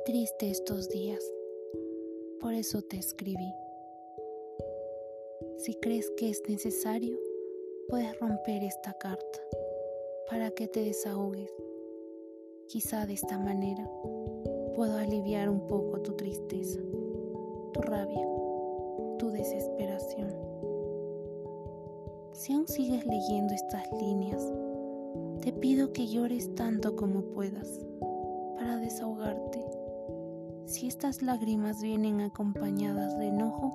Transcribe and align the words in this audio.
triste 0.00 0.50
estos 0.50 0.88
días, 0.88 1.22
por 2.40 2.54
eso 2.54 2.82
te 2.82 2.98
escribí. 2.98 3.52
Si 5.56 5.74
crees 5.74 6.10
que 6.16 6.30
es 6.30 6.42
necesario, 6.48 7.18
puedes 7.88 8.18
romper 8.20 8.62
esta 8.62 8.92
carta 8.94 9.40
para 10.28 10.50
que 10.50 10.68
te 10.68 10.84
desahogues. 10.84 11.52
Quizá 12.68 13.06
de 13.06 13.14
esta 13.14 13.38
manera 13.38 13.90
puedo 14.74 14.96
aliviar 14.96 15.48
un 15.48 15.66
poco 15.66 16.00
tu 16.02 16.12
tristeza, 16.14 16.80
tu 17.72 17.80
rabia, 17.80 18.26
tu 19.18 19.30
desesperación. 19.30 20.34
Si 22.32 22.52
aún 22.52 22.68
sigues 22.68 23.04
leyendo 23.06 23.54
estas 23.54 23.90
líneas, 24.00 24.42
te 25.40 25.52
pido 25.52 25.92
que 25.92 26.06
llores 26.06 26.54
tanto 26.54 26.94
como 26.94 27.22
puedas 27.22 27.80
para 28.56 28.76
desahogarte. 28.76 29.77
Si 30.68 30.86
estas 30.86 31.22
lágrimas 31.22 31.80
vienen 31.80 32.20
acompañadas 32.20 33.18
de 33.18 33.28
enojo, 33.28 33.72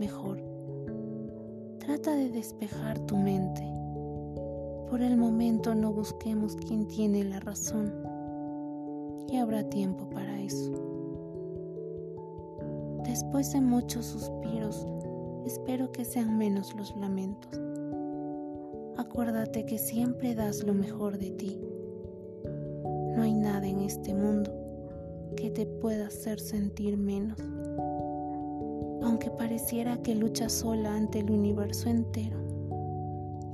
mejor. 0.00 0.42
Trata 1.80 2.16
de 2.16 2.30
despejar 2.30 2.98
tu 3.00 3.14
mente. 3.14 3.62
Por 4.88 5.02
el 5.02 5.18
momento 5.18 5.74
no 5.74 5.92
busquemos 5.92 6.56
quién 6.56 6.88
tiene 6.88 7.24
la 7.24 7.40
razón. 7.40 7.92
Y 9.28 9.36
habrá 9.36 9.68
tiempo 9.68 10.08
para 10.08 10.40
eso. 10.40 10.72
Después 13.04 13.52
de 13.52 13.60
muchos 13.60 14.06
suspiros, 14.06 14.86
espero 15.44 15.92
que 15.92 16.06
sean 16.06 16.38
menos 16.38 16.74
los 16.74 16.96
lamentos. 16.96 17.60
Acuérdate 18.96 19.66
que 19.66 19.76
siempre 19.76 20.34
das 20.34 20.62
lo 20.64 20.72
mejor 20.72 21.18
de 21.18 21.32
ti 21.32 21.60
no 23.14 23.24
hay 23.24 23.34
nada 23.34 23.66
en 23.66 23.80
este 23.80 24.14
mundo 24.14 24.61
que 25.34 25.50
te 25.50 25.66
pueda 25.66 26.06
hacer 26.06 26.40
sentir 26.40 26.96
menos. 26.96 27.38
Aunque 29.02 29.30
pareciera 29.30 30.00
que 30.02 30.14
luchas 30.14 30.52
sola 30.52 30.94
ante 30.94 31.20
el 31.20 31.30
universo 31.30 31.88
entero, 31.88 32.38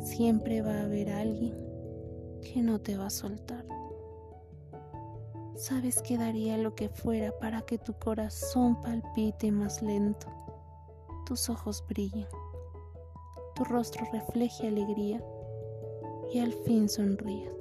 siempre 0.00 0.62
va 0.62 0.74
a 0.74 0.84
haber 0.84 1.10
alguien 1.10 1.54
que 2.42 2.62
no 2.62 2.80
te 2.80 2.96
va 2.96 3.06
a 3.06 3.10
soltar. 3.10 3.64
Sabes 5.56 6.02
que 6.02 6.16
daría 6.16 6.56
lo 6.56 6.74
que 6.74 6.88
fuera 6.88 7.36
para 7.38 7.62
que 7.62 7.78
tu 7.78 7.92
corazón 7.94 8.80
palpite 8.80 9.50
más 9.50 9.82
lento, 9.82 10.28
tus 11.26 11.48
ojos 11.48 11.84
brillen, 11.88 12.28
tu 13.54 13.64
rostro 13.64 14.06
refleje 14.12 14.68
alegría 14.68 15.20
y 16.32 16.38
al 16.38 16.52
fin 16.52 16.88
sonrías. 16.88 17.54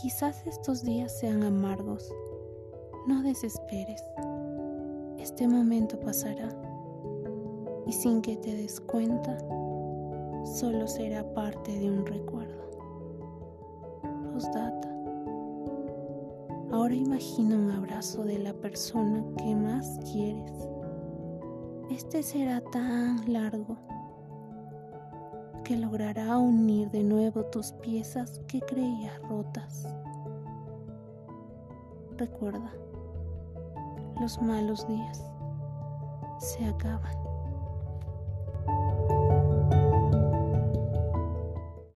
Quizás 0.00 0.46
estos 0.46 0.82
días 0.82 1.16
sean 1.16 1.42
amargos. 1.42 2.12
No 3.06 3.20
desesperes. 3.22 4.04
Este 5.18 5.48
momento 5.48 5.98
pasará 5.98 6.48
y 7.86 7.92
sin 7.92 8.22
que 8.22 8.36
te 8.36 8.54
des 8.54 8.80
cuenta, 8.80 9.36
solo 10.44 10.86
será 10.86 11.24
parte 11.34 11.78
de 11.78 11.90
un 11.90 12.06
recuerdo. 12.06 12.62
Postdata. 14.32 14.88
Ahora 16.70 16.94
imagina 16.94 17.56
un 17.56 17.70
abrazo 17.72 18.24
de 18.24 18.38
la 18.38 18.54
persona 18.54 19.24
que 19.36 19.54
más 19.54 19.98
quieres. 20.12 20.52
Este 21.90 22.22
será 22.22 22.60
tan 22.70 23.32
largo 23.32 23.76
que 25.64 25.76
logrará 25.76 26.38
unir 26.38 26.90
de 26.90 27.02
nuevo 27.02 27.44
tus 27.46 27.72
piezas 27.72 28.40
que 28.46 28.60
creías 28.60 29.20
rotas. 29.28 29.86
Recuerda, 32.16 32.72
los 34.22 34.40
malos 34.40 34.86
días 34.86 35.20
se 36.38 36.64
acaban. 36.64 37.31